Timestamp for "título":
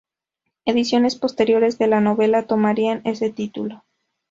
3.29-3.83